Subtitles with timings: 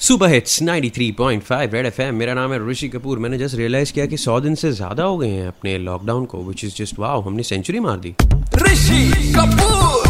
[0.00, 4.16] Super hits 93.5 red FM मेरा नाम है ऋषि कपूर। मैंने जस्ट रियलाइज़ किया कि
[4.16, 7.42] 100 दिन से ज़्यादा हो गए हैं अपने लॉकडाउन को विच इज़ जस्ट वाओ हमने
[7.42, 8.14] सेंचुरी मार दी।
[8.62, 10.08] ऋषि कपूर।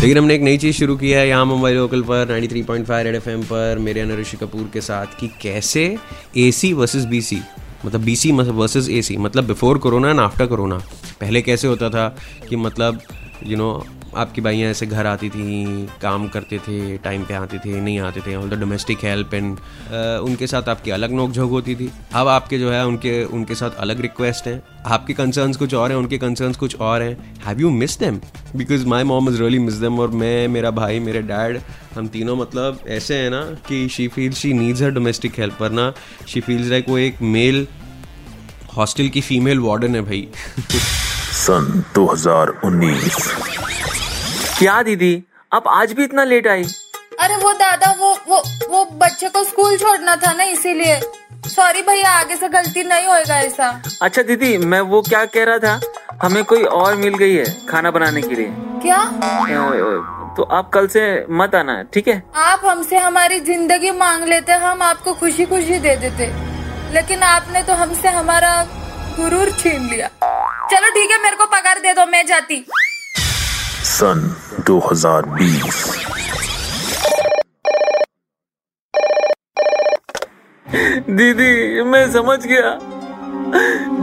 [0.00, 3.42] लेकिन हमने एक नई चीज़ शुरू की है यहाँ मुंबई लोकल पर 93.5 रेड एफएम
[3.42, 5.84] पर मेरे अन ऋषि कपूर के साथ कि कैसे
[6.38, 7.40] एसी वर्सेस बीसी
[7.84, 10.78] मतलब बीसी वर्सेस एसी मतलब before corona and after corona
[11.20, 12.08] पहले कैसे होता था
[12.48, 13.00] कि मतलब
[13.42, 17.34] यू you नो know, आपकी बाइयाँ ऐसे घर आती थी, काम करते थे टाइम पे
[17.34, 19.58] आते थे, नहीं आते थे all the domestic help and
[20.24, 24.00] उनके साथ आपकी अलग नोकझोंक होती थी। अब आपके जो है, उनके उनके साथ अलग
[24.00, 27.98] रिक्वेस्ट हैं। आपके कंसर्न्स कुछ और हैं, उनके कंसर्न्स कुछ और हैं। Have you miss
[27.98, 28.20] them
[28.56, 31.60] because my mom is really miss them और मैं, मेरा भाई, मेरे डैड
[31.94, 35.92] हम तीनों मतलब ऐसे हैं ना कि she feel she needs her domestic help ना
[36.28, 37.66] शी फील्स लाइक वो एक मेल
[38.76, 40.28] हॉस्टल की फीमेल वार्डन है भाई।
[41.32, 43.69] सन 2019
[44.60, 45.22] क्या दीदी?
[45.52, 46.64] आप आज भी इतना लेट आई।
[47.20, 51.00] अरे वो दादा वो वो वो बच्चे को स्कूल छोड़ना था ना इसीलिए।
[51.46, 53.68] सॉरी भैया आगे से गलती नहीं होएगा ऐसा।
[54.02, 55.80] अच्छा दीदी मैं वो क्या कह रहा था?
[56.22, 58.50] हमें कोई और मिल गई है खाना बनाने के लिए।
[58.82, 58.98] क्या?
[60.36, 62.22] तो आप कल से मत आना ठीक है?
[62.36, 66.26] आप हमसे हमारी ज़िंदगी मांग लेते हम आपको खुशी खुशी दे देते।
[66.94, 68.52] लेकिन आपने तो हमसे हमारा
[69.16, 70.08] गुरूर छीन लिया।
[70.70, 72.64] चलो ठीक है मेरे को पगार दे दो मैं जाती।
[74.00, 74.20] सन
[74.60, 75.80] 2020
[81.10, 82.70] दीदी मैं समझ गया।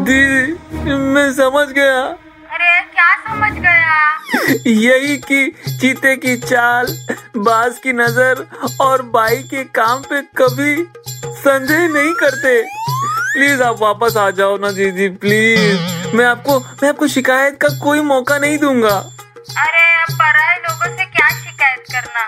[0.03, 3.97] दीदी मैं समझ गया। अरे क्या समझ गया?
[4.67, 5.47] यही कि
[5.81, 6.87] चीते की चाल
[7.37, 8.45] बाज की नज़र
[8.81, 10.87] और बाई के काम पे कभी
[11.25, 12.61] संदेह नहीं करते।
[13.33, 18.01] प्लीज़ आप वापस आ जाओ ना दीदी प्लीज़। मैं आपको मैं आपको शिकायत का कोई
[18.01, 18.97] मौका नहीं दूँगा।
[19.49, 22.23] अरे अब पराए लोगों से क्या शिकायत करना?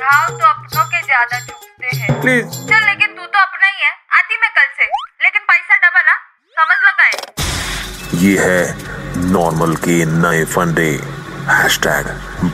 [0.00, 3.92] घाव तो अपनों के ज़्यादा चुभते हैं। प्लीज़ चल लेकिन तू तो अपना ही है।
[4.18, 4.88] आती मैं कल से।
[5.24, 6.16] लेकिन पैसा डबल ना
[6.56, 7.10] समझ लो है
[8.22, 10.90] ये है नॉर्मल के नए फंडे।
[11.50, 12.06] हैशटैग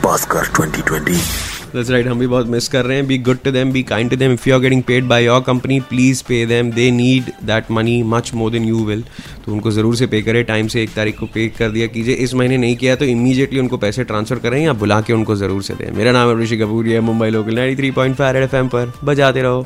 [0.05, 3.71] बसकर 2020 That's राइट हम भी बहुत मिस कर रहे हैं। Be good to them
[3.71, 6.71] be kind to them if you are getting paid by your company please pay them
[6.71, 9.03] they need that money much more than you will
[9.45, 12.15] तो उनको ज़रूर से पे करें। टाइम से एक तारीख को पे कर दिया कीजिए।
[12.15, 15.63] इस महीने नहीं किया तो इमीजिएटली उनको पैसे ट्रांसफ़र करें या बुला के उनको ज़रूर
[15.63, 19.65] से दें। मेरा नाम है ऋषि कपूर है मुंबई लोकल 93.5 एफएम पर। बजाते रहो।